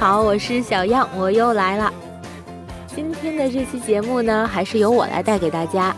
[0.00, 1.92] 好，我是小样，我又来了。
[2.86, 5.94] 今天的这期节目呢，还是由我来带给大家。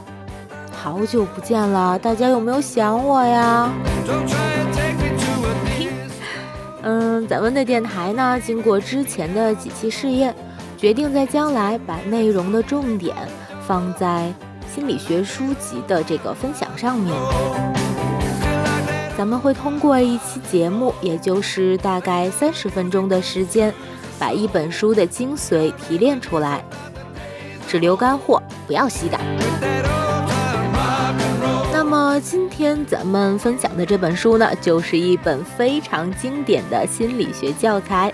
[0.73, 3.71] 好久不见了，大家有没有想我呀？
[6.83, 10.35] 嗯，咱们的电台呢，经过之前的几期试验，
[10.77, 13.15] 决定在将来把内容的重点
[13.69, 14.35] 放在
[14.75, 17.15] 心理学书籍的这个分享上面。
[19.17, 23.73] 咱们会通过一期节目，也就是大概三十分钟的时间，
[24.19, 26.65] 把一本书的精髓提炼出来，
[27.69, 29.21] 只留干货，不要细改。
[31.73, 38.13] 那么今天咱们分享的这本书呢，就是一本非常经典的心理学教材，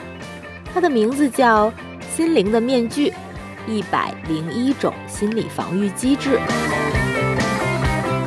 [0.74, 1.70] 它的名字叫
[2.14, 3.12] 《心灵的面具：
[3.66, 6.38] 一百零一种心理防御机制》。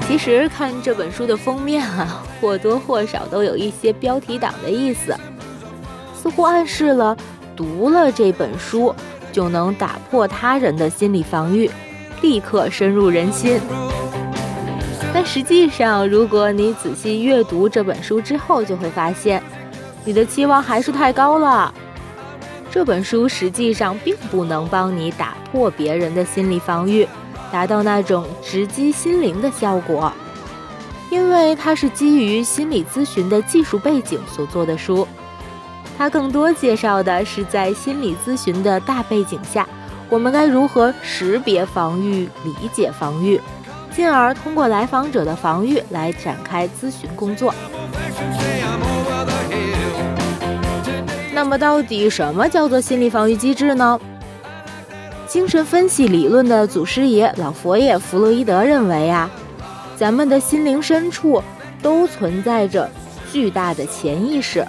[0.08, 5.16] 其实看这本书的封面啊，或多或少都有一些标题党的意思，
[6.20, 7.16] 似乎暗示了
[7.56, 8.94] 读了这本书
[9.32, 11.70] 就能打破他人的心理防御，
[12.22, 13.60] 立刻深入人心。
[15.14, 19.44] 但实际上，如果你仔细阅读这本书之后，就会发现
[20.04, 21.74] 你的期望还是太高了。
[22.72, 27.08] 这本书实际上并不能帮你打破别人的心理防御。
[27.52, 30.10] 达到那种直击心灵的效果，
[31.12, 35.06] 因为它是基于心理咨询的技术背景所做的书，
[35.98, 39.68] 它更多介绍的是在心理咨询的大背景下，
[40.10, 43.40] 我们该如何识别防御、理解防御，
[43.94, 47.54] 进而通过来访者的防御来展开咨询工作。
[51.34, 54.00] 那么，到底什么叫做心理防御机制呢？
[55.28, 59.30] 精神分析理论的祖师爷老佛爷弗洛伊德认为啊，
[60.02, 61.44] 咱们的心灵深处
[61.80, 62.90] 都存在着
[63.32, 64.68] 巨大的潜意识。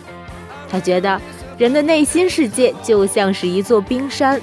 [0.69, 1.19] 他觉得
[1.57, 4.39] 人的内心世界就像是一座冰山，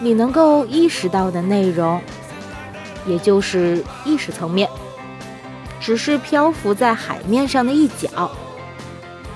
[0.00, 2.00] 你能够意识到的内容，
[3.06, 4.68] 也就是意识层面，
[5.80, 8.32] 只是漂浮在海面上的一角，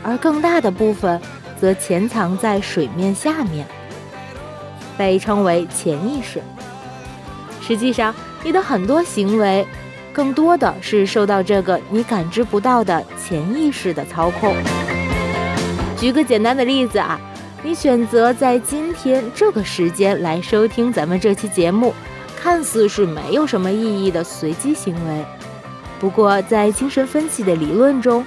[0.02, 1.20] 而更大的部分
[1.60, 3.64] 则潜藏在水面下面。
[4.96, 6.42] 被称为潜意识。
[7.60, 9.64] 实际上，你的很多行为，
[10.18, 14.52] 更多的是受到这个你感知不到的潜意识的操控。
[15.96, 17.20] 举个简单的例子啊，
[17.62, 21.94] 你选择在今天这个时间来收听咱们这期节目，
[22.36, 25.24] 看似是没有什么意义的随机行为，
[26.00, 28.26] 不过在精神分析的理论中，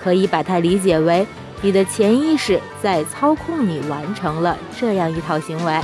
[0.00, 1.26] 可以把它理解为。
[1.60, 5.74] 你的潜意识在操控你完成了这样一套行为。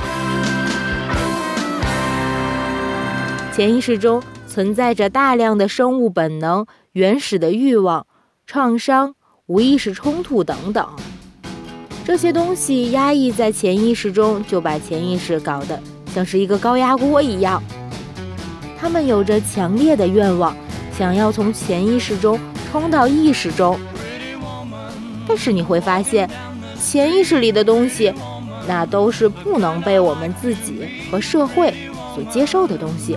[3.53, 8.07] 潜意识中存在着大量的生物本能、原始的欲望、
[8.47, 9.13] 创伤、
[9.45, 10.89] 无意识冲突等等。
[12.03, 15.79] 这些东西压抑在潜意识中，就把潜意识搞得
[16.11, 17.61] 像是一个高压锅一样。
[18.75, 20.57] 他们有着强烈的愿望，
[20.97, 22.39] 想要从潜意识中
[22.71, 23.79] 冲到意识中。
[25.27, 26.27] 但是你会发现，
[26.81, 28.11] 潜意识里的东西，
[28.67, 31.71] 那都是不能被我们自己和社会
[32.15, 33.15] 所接受的东西。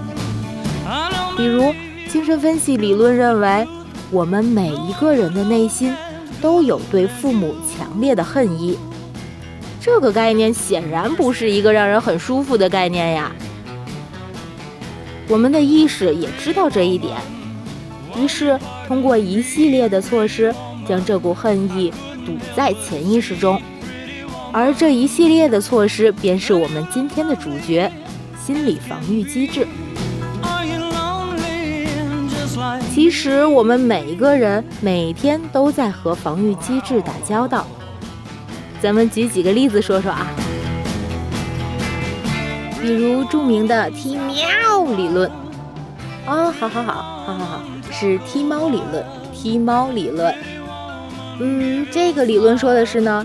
[1.36, 1.74] 比如，
[2.08, 3.66] 精神分析理论认为，
[4.10, 5.94] 我们每一个人的内心
[6.40, 8.78] 都有对父母强烈的恨意。
[9.80, 13.32] 这个概念显然不是一个让人很舒服的概念呀。
[15.28, 17.16] 我们的意识也知道这一点，
[18.16, 20.54] 于是通过一系列的措施。
[20.84, 21.92] 将这股恨意
[22.26, 23.62] 堵在潜意识中，
[24.52, 27.88] 而这一系列的措施便是我们今天的主角——
[28.44, 29.64] 心理防御机制。
[32.94, 37.66] 其实，我们每一个人每天都在和防御机制打交道。
[38.82, 40.26] 咱们举几个例子说说啊，
[42.82, 45.26] 比如著名的踢喵理论。
[46.26, 46.92] 啊，好好好，
[47.24, 49.02] 好好好，是踢猫理论，
[49.32, 50.34] 踢猫理论。
[51.40, 53.24] 嗯，这个理论说的是呢，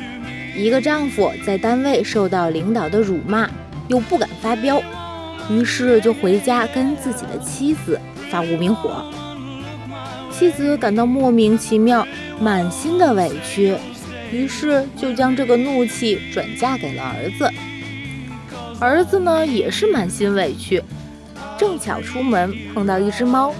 [0.55, 3.49] 一个丈夫在单位受到领导的辱骂，
[3.89, 4.81] 又不敢发飙，
[5.49, 7.99] 于是就回家跟自己的妻子
[8.31, 9.03] 发无名火。
[10.37, 12.07] 妻子感到莫名其妙，
[12.39, 13.75] 满心的委屈，
[14.31, 17.51] 于是就将这个怒气转嫁给了儿子。
[18.79, 20.83] 儿子呢，也是满心委屈，
[21.57, 23.51] 正巧出门碰到一只猫，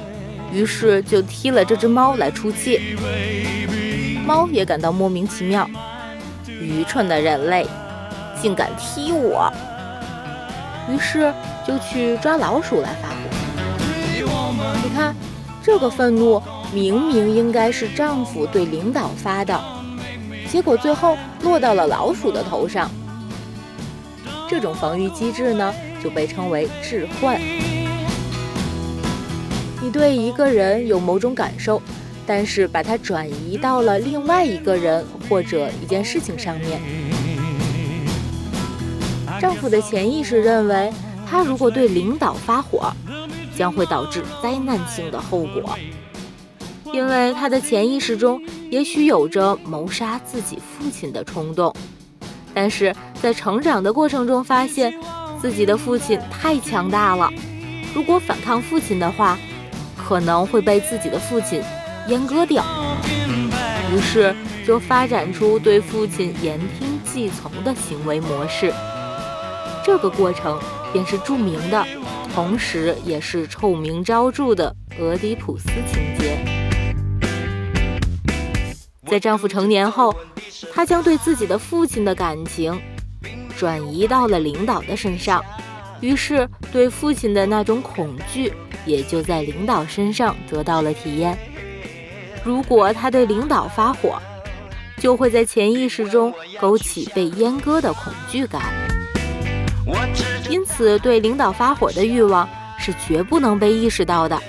[0.53, 2.95] 于是就踢了这只猫来出气。
[4.23, 5.67] 猫也感到莫名其妙，
[6.45, 7.65] 愚蠢的人类
[8.39, 9.51] 竟敢踢我，
[10.87, 11.33] 于是
[11.65, 13.15] 就去抓老鼠来发火。
[14.83, 15.15] 你看，
[15.63, 16.39] 这个愤怒
[16.73, 19.59] 明明应该是丈夫对领导发的，
[20.49, 22.89] 结果最后落到了老鼠的头上。
[24.49, 25.73] 这种防御机制呢，
[26.03, 27.39] 就被称为置换。
[29.81, 31.81] 你对一个人有某种感受，
[32.25, 36.79] 但是把它转移到了另外一个人或者一件事情上面。
[39.39, 40.91] 丈夫的潜意识认为，
[41.29, 42.91] 他如果对领导发火，
[43.55, 45.77] 将会导致灾难性的后果，
[46.93, 51.73] 因为他的潜意识中也许有着谋杀自己父亲的冲动。
[52.53, 54.93] 但是在成长的过程中，发现
[55.39, 57.31] 自己的父亲太强大了，
[57.93, 59.37] 如果反抗父亲的话，
[59.95, 61.61] 可能会被自己的父亲
[62.07, 62.63] 阉割掉。
[63.93, 64.35] 于是
[64.65, 68.73] 就发展出对父亲言听计从的行为模式。
[69.85, 70.59] 这个过程
[70.91, 71.85] 便是著名的，
[72.33, 76.56] 同时也是臭名昭著的俄狄浦斯情节。
[79.09, 80.15] 在丈夫成年后。
[80.73, 82.79] 她将对自己的父亲的感情
[83.55, 85.43] 转移到了领导的身上，
[86.01, 88.51] 于是对父亲的那种恐惧
[88.85, 91.37] 也就在领导身上得到了体验。
[92.43, 94.19] 如果她对领导发火，
[94.99, 98.63] 就会在潜意识中勾起被阉割的恐惧感。
[100.49, 102.47] 因此，对领导发火的欲望
[102.79, 104.41] 是绝不能被意识到的，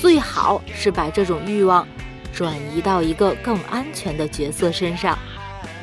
[0.00, 1.86] 最好是把这种欲望
[2.38, 5.18] 转移到一个更安全的角色身上。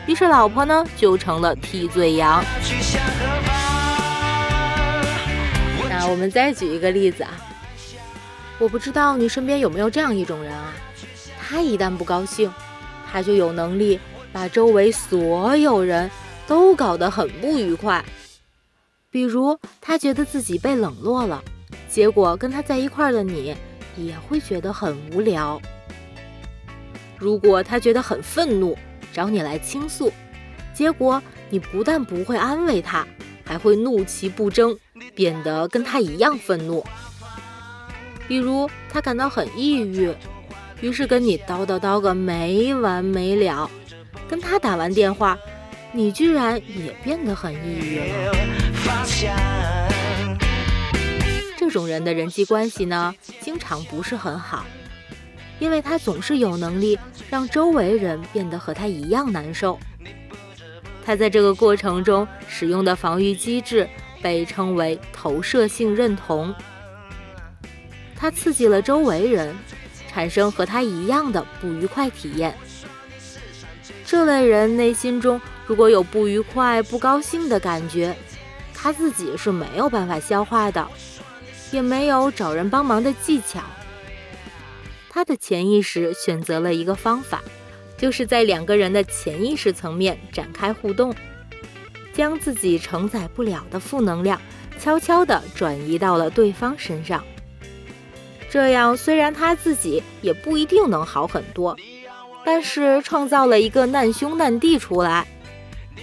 [0.07, 2.41] 于是，老婆呢就成了替罪羊。
[5.89, 7.31] 那我们再举一个例子啊，
[8.57, 10.71] 我不知道你身边有没有这样一种人啊，
[11.37, 12.49] 他一旦不高兴，
[13.11, 13.99] 他就有能力
[14.31, 16.09] 把周围所有人
[16.47, 18.01] 都搞得很不愉快。
[19.11, 21.43] 比如，他觉得自己被冷落了，
[21.89, 23.53] 结果跟他在一块儿的你
[23.97, 25.61] 也会觉得很无聊。
[27.25, 28.77] 如果他觉得很愤怒，
[29.11, 30.13] 找你来倾诉，
[30.75, 31.19] 结果
[31.49, 33.03] 你不但不会安慰他，
[33.43, 34.77] 还会怒其不争，
[35.15, 36.85] 变得跟他一样愤怒。
[38.27, 40.13] 比如他感到很抑郁，
[40.81, 43.67] 于是跟你叨叨叨个没完没了。
[44.29, 45.35] 跟他打完电话，
[45.93, 48.37] 你居然也变得很抑郁了。
[51.57, 54.63] 这种人的人际关系呢，经常不是很好。
[55.59, 56.97] 因为他总是有能力
[57.29, 59.79] 让周围人变得和他一样难受，
[61.05, 63.87] 他在这个过程中使用的防御机制
[64.21, 66.53] 被称为投射性认同。
[68.15, 69.55] 他刺激了周围人，
[70.09, 72.55] 产生和他一样的不愉快体验。
[74.05, 78.15] 这类人内心中如果有不愉快、不高兴的感觉，
[78.73, 80.87] 他自己是没有办法消化的，
[81.71, 83.61] 也没有找人帮忙的技巧。
[85.15, 87.41] 他的潜意识选择了一个方法，
[87.97, 91.15] 就是在两个人的潜意识层面展开互动，
[92.11, 94.41] 将自己承载不了的负能量
[94.77, 97.23] 悄悄地转移到了对方身上。
[98.49, 101.77] 这样虽然他自己也不一定能好很多，
[102.43, 105.25] 但是创造了一个难兄难弟出来。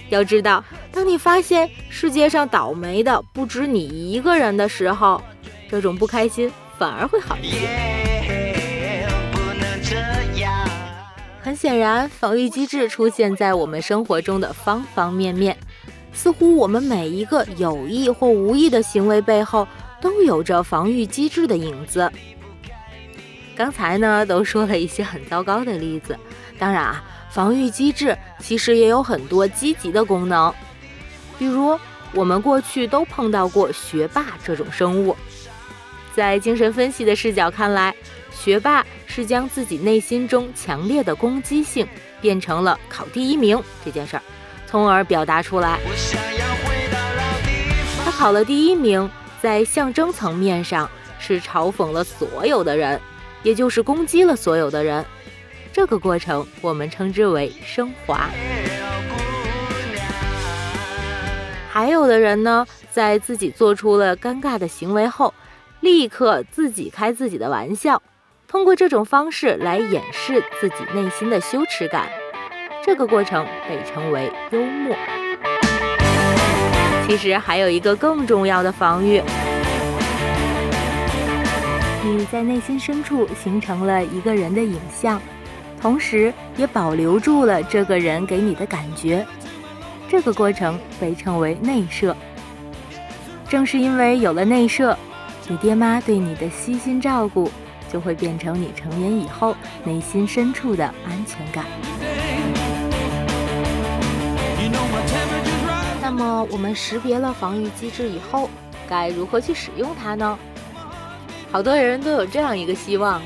[0.09, 5.21] 要知道，当你发现世界上倒霉的不止你一个人的时候，
[5.69, 8.02] 这种不开心反而会好一些。
[11.53, 15.55] 很显然，防御机制出现在我们生活中的方方面面，
[16.11, 19.67] 似乎我们每一个有意或无意的行为背后
[20.01, 22.11] 都有着防御机制的影子。
[23.55, 26.17] 刚才呢，都说了一些很糟糕的例子，
[26.57, 30.51] 当然啊，防御机制其实也有很多积极的功能，
[31.37, 31.77] 比如
[32.15, 35.15] 我们过去都碰到过学霸这种生物，
[36.15, 37.93] 在精神分析的视角看来。
[38.31, 41.87] 学霸是将自己内心中强烈的攻击性
[42.19, 44.23] 变成了考第一名这件事儿，
[44.65, 45.79] 从而表达出来。
[48.03, 50.89] 他考了第一名，在象征层面上
[51.19, 52.99] 是嘲讽了所有的人，
[53.43, 55.05] 也就是攻击了所有的人。
[55.71, 58.29] 这个过程我们称之为升华。
[61.69, 65.33] 还有的人呢，在自己做出了尴尬的行为后，
[65.83, 68.01] 立刻自己开自己的玩笑。
[68.47, 72.07] 通过这种方式来掩饰自己内心的羞耻感，
[72.85, 74.95] 这个过程被称为幽默。
[77.05, 79.21] 其实还有一个更重要的防御，
[82.01, 85.21] 你在内心深处形成了一个人的影像，
[85.81, 89.25] 同时也保留住了这个人给你的感觉，
[90.07, 92.15] 这个过程被称为内射。
[93.49, 94.97] 正是因为有了内射，
[95.47, 97.51] 你爹妈对你的悉心照顾。
[97.91, 101.63] 就会变成你成年以后内心深处的安全感。
[106.01, 108.49] 那么，我们识别了防御机制以后，
[108.89, 110.39] 该如何去使用它呢？
[111.51, 113.21] 好多人都有这样一个希望啊，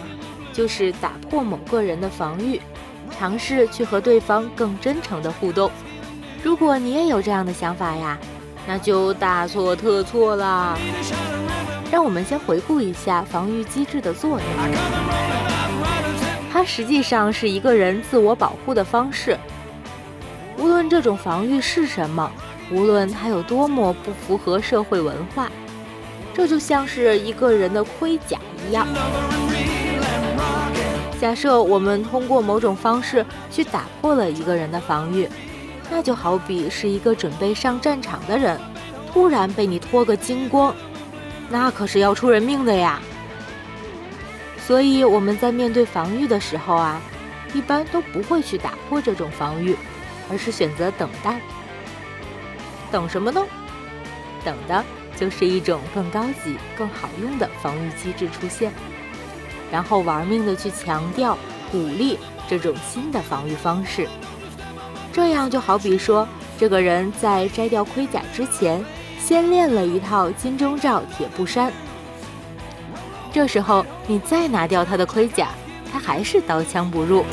[0.52, 2.60] 就是打破某个人的防御，
[3.18, 5.72] 尝试去和对方更真诚的互动。
[6.44, 8.18] 如果你也有这样的想法呀，
[8.68, 10.78] 那就大错特错啦！
[11.90, 14.40] 让我们先回顾一下防御机制的作用，
[16.52, 19.38] 它实际上是一个人自我保护的方式。
[20.58, 22.30] 无论这种防御是什么，
[22.72, 25.50] 无论它有多么不符合社会文化，
[26.34, 28.86] 这就像是一个人的盔甲一样。
[31.22, 35.28] 假设我们通过某种方式去打破了一个人的防御，
[35.90, 38.60] 那就好比是一个准备上战场的人，
[39.14, 40.76] 突然被你脱个精光，
[41.50, 43.02] 那可是要出人命的呀。
[44.66, 47.02] 所以我们在面对防御的时候啊，
[47.54, 49.76] 一般都不会去打破这种防御。
[50.30, 51.40] 而是选择等待，
[52.92, 53.42] 等什么呢？
[54.44, 54.84] 等的
[55.16, 58.74] 就是一种更高级、更好用的防御机制出现，
[59.72, 61.38] 然后玩命的去强调、
[61.72, 64.06] 鼓励这种新的防御方式。
[65.14, 66.28] 这样就好比说，
[66.58, 68.84] 这个人在摘掉盔甲之前，
[69.20, 71.72] 先练了一套金钟罩铁布衫。
[73.32, 75.50] 这时候你再拿掉他的盔甲，
[75.92, 77.26] 他还是刀枪不入。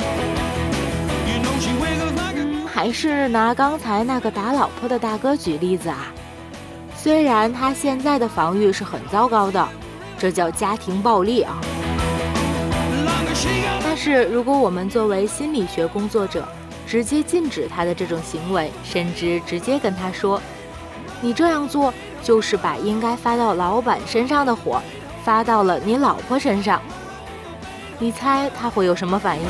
[2.67, 6.13] 还是拿刚才那个打老婆的大哥举例子啊，
[6.97, 9.67] 虽然他现在的防御是很糟糕的，
[10.19, 11.57] 这叫家庭暴力啊。
[13.83, 16.47] 但是如果我们作为心理学工作者，
[16.87, 20.43] 直接禁止他的这种行为，甚至直接跟他说，
[21.21, 21.93] 你这样做
[22.23, 24.83] 就是把应该发到老板身上的火
[25.25, 26.81] 发到了你老婆身上，
[27.99, 29.45] 你猜他会有什么反应？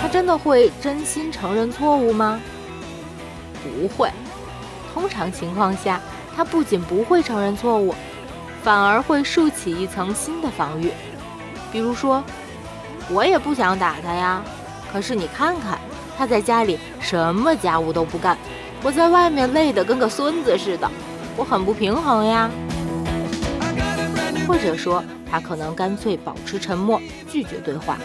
[0.00, 2.40] 他真的会真心承认错误吗？
[3.62, 4.10] 不会。
[4.92, 6.00] 通常情况下，
[6.36, 7.94] 他不仅不会承认错误，
[8.62, 10.90] 反而会竖起一层新的防御。
[11.70, 12.22] 比如说，
[13.10, 14.42] 我也不想打他呀，
[14.92, 15.78] 可是你看看，
[16.16, 18.36] 他在家里什么家务都不干，
[18.82, 20.88] 我在外面累得跟个孙子似的，
[21.36, 22.48] 我很不平衡呀。
[24.46, 27.98] 或者说，他可能干脆保持沉默，拒绝对话。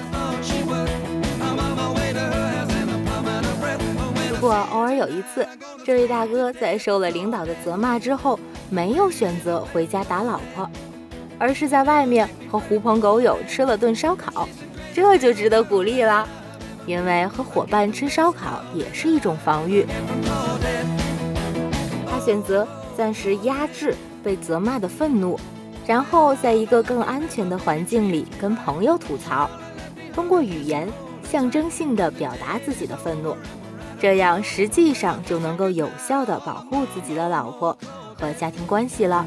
[4.30, 5.48] 如果偶尔有一次，
[5.86, 8.38] 这位大哥在受了领导的责骂之后，
[8.70, 10.70] 没有选择回家打老婆，
[11.40, 14.50] 而是在外面和狐朋狗友吃了顿烧烤，
[14.94, 16.28] 这就值得鼓励了。
[16.86, 19.86] 因为和伙伴吃烧烤也是一种防御。
[22.10, 25.40] 他选择暂时压制被责骂的愤怒，
[25.86, 29.50] 然后在一个更安全的环境里跟朋友吐槽，
[30.14, 30.88] 通过语言
[31.24, 33.36] 象征性的表达自己的愤怒。
[34.00, 37.78] 这样实际上就能够有效的保护自己的老婆
[38.20, 39.26] 和家庭关系了。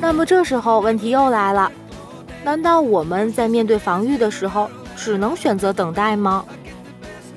[0.00, 1.70] 那么这时候问题又来了，
[2.44, 6.44] 难道我们在面对防御的时候只能选择等待吗？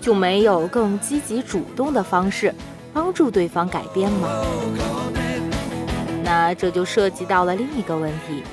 [0.01, 2.55] 就没有更积极主动的方式
[2.93, 4.29] 帮助对方改变吗？
[6.23, 8.43] 那这就涉及到了另一个问题：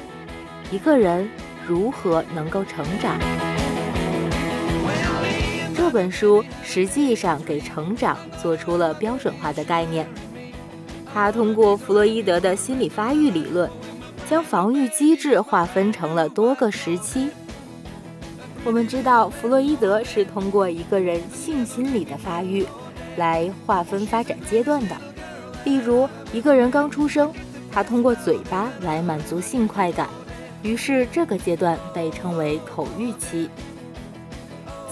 [0.71, 1.31] 一个人
[1.67, 3.17] 如何能够成长？
[5.77, 10.07] 这本书实际上给成长做出了标准化的概念。
[11.15, 13.71] 他通过弗洛伊德的心理发育理论，
[14.29, 17.31] 将防御机制划分成了多个时期。
[18.67, 22.67] 我们知道，弗洛伊德是通过一个人性心理的发育
[23.17, 24.97] 来划分发展阶段的。
[25.65, 27.33] 例如，一个人刚出生，
[27.71, 30.09] 他通过嘴巴来满足性快感，
[30.65, 33.49] 于是这个阶段被称为口欲期。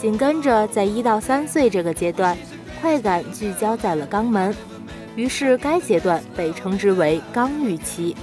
[0.00, 2.38] 紧跟着，在一到三岁这个阶段，
[2.81, 4.54] 快感聚焦在了肛门，
[5.16, 8.14] 于是该阶段被称之为肛欲期。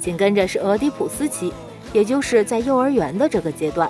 [0.00, 1.52] 紧跟着是俄狄浦斯期，
[1.92, 3.88] 也就是在幼儿园的这个阶段。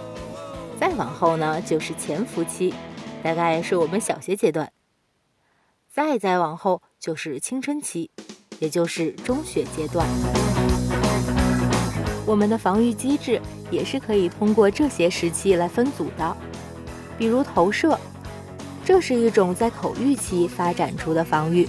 [0.80, 2.72] 再往后呢，就是潜伏期，
[3.22, 4.72] 大概是我们小学阶段。
[5.92, 8.10] 再再往后就是青春期，
[8.60, 10.08] 也就是中学阶段。
[12.24, 13.38] 我们的防御机制
[13.70, 16.34] 也是可以通过这些时期来分组的。
[17.18, 18.00] 比如投射，
[18.82, 21.68] 这是一种在口欲期发展出的防御；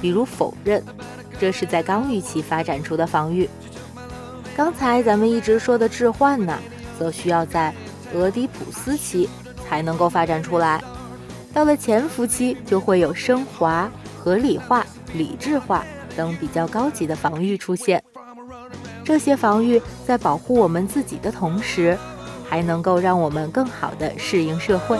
[0.00, 0.82] 比如否认，
[1.38, 3.48] 这是在刚欲期发展出的防御。
[4.56, 6.58] 刚才咱们一直说的置换呢，
[6.98, 7.72] 则需要在
[8.14, 9.28] 俄狄浦斯期
[9.68, 10.82] 才能够发展出来。
[11.52, 15.84] 到了潜伏期，就会有升华、合理化、理智化
[16.16, 18.02] 等比较高级的防御出现。
[19.04, 21.98] 这些防御在保护我们自己的同时。
[22.52, 24.98] 还能够让我们更好的适应社会。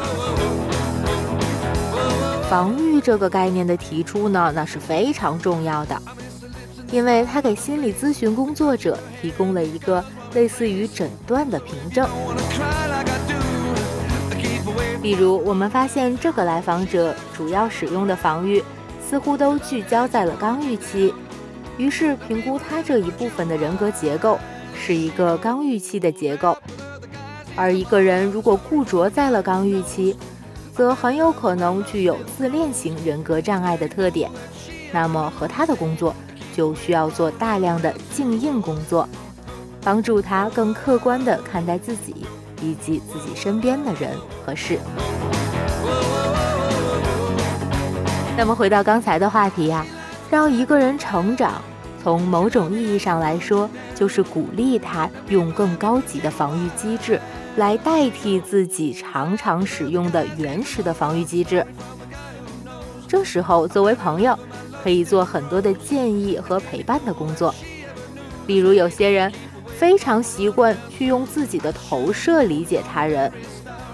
[2.48, 6.00] 防御这个概念的提出呢，那是非常重要的，
[6.90, 10.02] 因为它给心理咨询工作者提供了一个
[10.32, 12.08] 类似于诊断的凭证。
[15.02, 18.62] 比如，我们发现这个来访者主要使用的防御
[19.04, 21.12] 似乎都聚焦在了刚预期，
[21.76, 24.38] 于是评估他这一部分的人格结构
[24.78, 26.56] 是一个刚预期的结构。
[27.56, 30.16] 而一个人如果固着在了刚预期，
[30.72, 34.30] 则很有可能具有自恋型人格障碍的特点。
[34.92, 36.14] 那么，和他的工作
[36.54, 39.08] 就需要做大量的静应工作，
[39.82, 42.24] 帮助他更客观地看待自己
[42.62, 44.16] 以及自己身边的人
[44.46, 44.78] 和事。
[48.36, 49.84] 那么，回到刚才的话题呀，
[50.30, 51.60] 让一个人成长，
[52.02, 57.20] 从某种意义上来说，就是鼓励他用更高级的防御机制。
[57.56, 61.62] 来代替自己常常使用的原始的防御机制。
[63.06, 64.34] 这时候，作为朋友，
[64.82, 67.54] 可以做很多的建议和陪伴的工作。
[68.46, 69.30] 例如，有些人
[69.82, 73.32] 非常习惯去用自己的投射理解他人，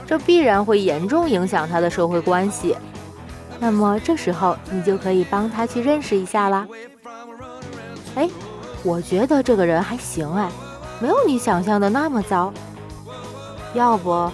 [0.07, 2.77] 这必然会严重影响他的社会关系。
[3.59, 6.69] 那么，这时候你就可以帮他去认识一下啦。
[8.17, 8.29] 哎，
[8.83, 10.51] 我觉得这个人还行哎，
[11.01, 12.53] 没有你想象的那么糟。
[13.73, 14.31] 要不，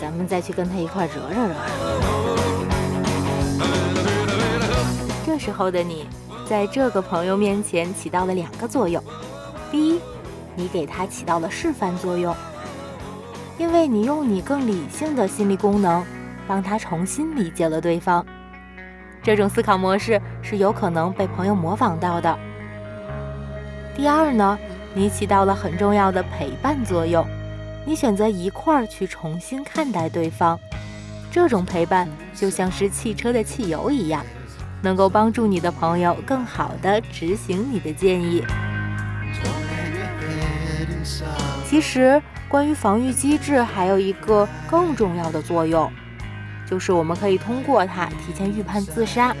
[0.00, 1.54] 咱们再去跟他一块惹惹惹。
[5.26, 6.06] 这时候的你，
[6.48, 9.04] 在这个朋友面前起到了两个作用：
[10.58, 12.34] 你给他起到了示范作用，
[13.56, 16.04] 因为你用你更理性的心理功能，
[16.48, 18.26] 帮他重新理解了对方。
[19.22, 22.36] 这种思考模式是有可能被朋友模仿到的。
[23.94, 24.58] 第二呢，
[24.94, 27.24] 你起到了很重要的陪伴作用。
[27.86, 30.58] 你选择一块儿去重新看待对方，
[31.30, 34.24] 这种陪伴就像是汽车的汽油一样，
[34.82, 38.42] 能够帮助你的朋友更好地执行你的建议。
[41.68, 45.92] 其实，关于防御机制还有一个更重要的作用，
[46.66, 49.36] 就是我们可以通过它提前预判自杀。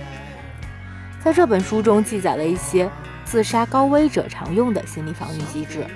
[1.24, 2.88] 在这本书中记载了一些
[3.24, 5.86] 自杀高危者常用的心理防御机制。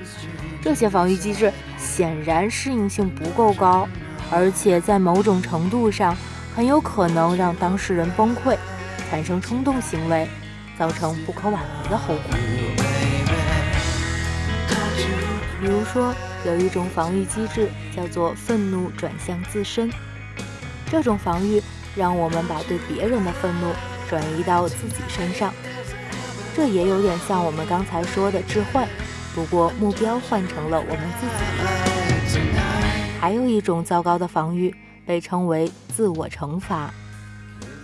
[0.62, 3.86] 这些防御机制显然适应性不够高，
[4.30, 6.16] 而且在某种程度上
[6.56, 8.56] 很有可能让当事人崩溃，
[9.10, 10.26] 产生冲动行为，
[10.78, 12.81] 造成不可挽回的后果。
[15.62, 16.12] 比如说，
[16.44, 19.88] 有一种防御机制叫做愤怒转向自身，
[20.90, 21.62] 这种防御
[21.94, 23.68] 让我们把对别人的愤怒
[24.10, 25.54] 转移到自己身上，
[26.56, 28.88] 这也有点像我们刚才说的置换。
[29.36, 31.26] 不过目标换成了我们自
[32.28, 32.40] 己。
[33.20, 34.74] 还有一种糟糕的防御
[35.06, 36.92] 被称为自我惩罚。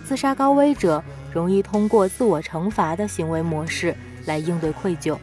[0.05, 1.01] 自杀高危者
[1.33, 5.17] 容易通过自我惩罚的行为模式来应对愧疚。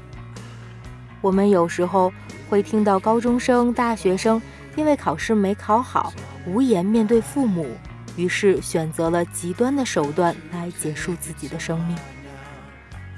[1.20, 2.12] 我们有时候
[2.48, 4.40] 会听到高中生、大学生
[4.76, 6.12] 因为考试没考好，
[6.46, 7.76] 无颜面对父母，
[8.16, 11.96] 于是选择了极端的手段来结束自己的生命。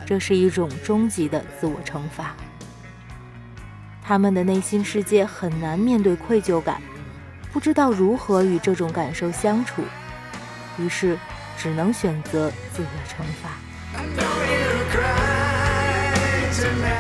[0.07, 2.35] 这是一种终极的自我惩罚。
[4.03, 6.81] 他们的内心世界很难面对愧疚感，
[7.53, 9.83] 不知道如何与这种感受相处，
[10.79, 11.19] 于是
[11.59, 15.38] 只能选择自我惩罚。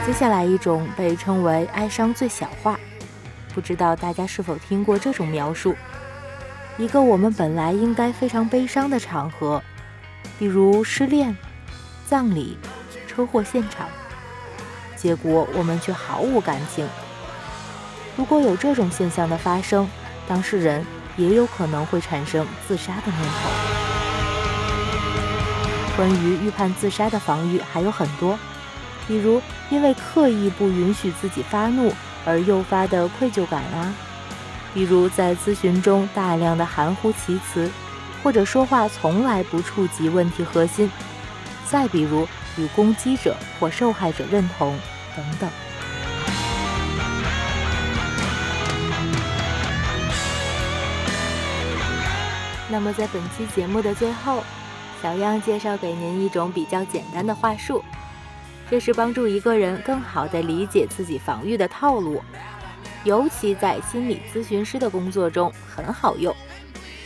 [0.05, 2.79] 接下来一种被称为哀伤最小化，
[3.55, 5.75] 不知道大家是否听过这种描述？
[6.77, 9.63] 一个我们本来应该非常悲伤的场合，
[10.39, 11.37] 比如失恋、
[12.07, 12.59] 葬礼、
[13.07, 13.89] 车祸现场。
[14.97, 16.87] 结果我们却毫无感情。
[18.17, 19.89] 如果有这种现象的发生，
[20.27, 20.85] 当事人
[21.17, 23.49] 也有可能会产生自杀的念头。
[25.97, 28.39] 关于预判自杀的防御还有很多，
[29.09, 31.93] 比如因为刻意不允许自己发怒
[32.25, 33.93] 而诱发的愧疚感啊，
[34.73, 37.69] 比如在咨询中大量的含糊其辞，
[38.23, 40.89] 或者说话从来不触及问题核心，
[41.67, 42.29] 再比如。
[42.61, 44.77] 与攻击者或受害者认同
[45.15, 45.49] 等等。
[52.69, 54.43] 那么，在本期节目的最后，
[55.01, 57.85] 小样介绍给您一种比较简单的话术，
[58.71, 62.23] 这是帮助一个人更好地理解自己防御的套路，
[63.03, 66.35] 尤其在心理咨询师的工作中很好用。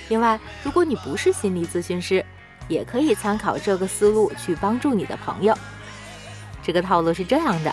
[0.08, 2.24] 另外，如果你不是心理咨询师，
[2.68, 5.56] 也可以参考这个思路去帮助你的朋友。
[6.62, 7.72] 这个套路是这样的：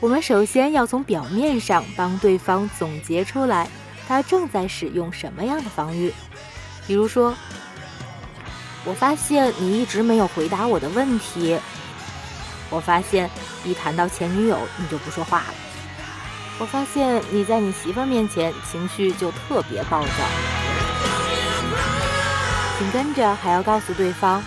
[0.00, 3.68] 我们首先要从表面上帮对方总结出来
[4.08, 6.12] 他正在使用什么样的防御。
[6.86, 7.34] 比如说，
[8.84, 11.58] 我发现你一直没有回答我的问题。
[12.72, 13.30] 我发现
[13.62, 15.54] 一谈到前女友你就不说话了。
[16.58, 20.08] 我发现你在你媳妇儿面前情绪就特别暴躁。
[22.78, 24.42] 紧跟着还要告诉对方，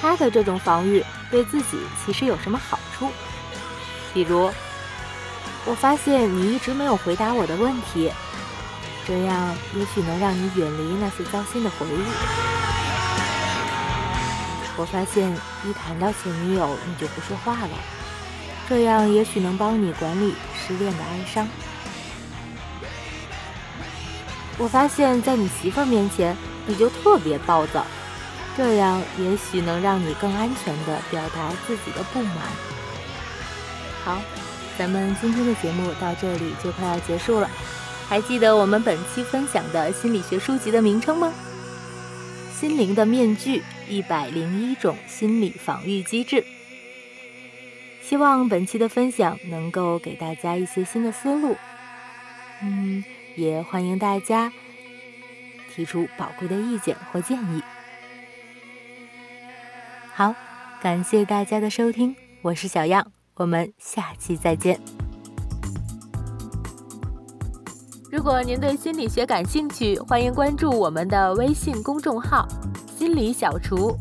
[0.00, 3.10] 他的这种防御对自己其实有什么好处？
[4.14, 4.50] 比如，
[5.66, 8.10] 我发现你一直没有回答我的问题，
[9.06, 12.59] 这样也许能让你远离那些糟心的回忆。
[14.76, 15.30] 我发现
[15.64, 17.70] 一谈到前女友，你就不说话了，
[18.68, 21.46] 这样也许能帮你管理失恋的哀伤。
[24.56, 27.84] 我发现在你媳妇儿面前，你就特别暴躁，
[28.56, 32.36] 这样也许能让你更安全的表达自己的不满。
[34.04, 34.20] 好，
[34.78, 37.50] 咱们今天的节目到这里就快要结束了，
[38.08, 41.32] 还记得我们本期分享的心理学书籍的名称吗？
[42.58, 43.62] 心灵的面具。
[43.90, 46.44] 一百零一种心理防御机制，
[48.00, 51.56] 希望本期的分享能够给大家一些新的思路。
[52.62, 53.02] 嗯，
[53.36, 54.52] 也欢迎大家
[55.74, 57.60] 提出宝贵的意见或建议。
[60.14, 60.36] 好，
[60.80, 64.78] 感谢大家的收听，我是小样，我们下期再见。
[68.12, 72.46] 如果您对心理学感兴趣，欢迎关注我们的微信公众号。
[73.00, 73.96] 心理小厨，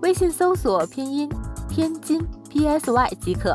[0.00, 1.28] 微信搜索拼音
[1.68, 3.54] 天津 P S Y 即可，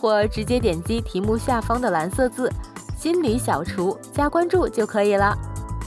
[0.00, 2.50] 或直接点击题目下方的蓝色字
[2.98, 5.38] “心理小厨”加关注就可以了，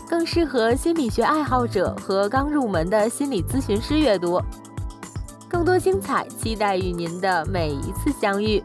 [0.08, 4.42] 更适合心理学爱好者和刚入门的心理咨询师阅读。
[5.50, 8.64] 更多精彩，期待与您的每一次相遇。